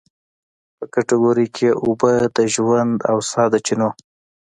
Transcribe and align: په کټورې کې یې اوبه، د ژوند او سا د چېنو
په 0.77 0.85
کټورې 0.93 1.47
کې 1.55 1.65
یې 1.73 1.77
اوبه، 1.83 2.13
د 2.35 2.37
ژوند 2.53 2.93
او 3.11 3.17
سا 3.29 3.43
د 3.51 3.55
چېنو 3.65 3.89